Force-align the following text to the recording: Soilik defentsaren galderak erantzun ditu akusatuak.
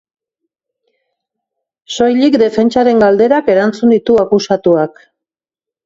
Soilik 1.97 2.39
defentsaren 2.45 3.07
galderak 3.07 3.55
erantzun 3.57 3.97
ditu 3.99 4.21
akusatuak. 4.27 5.03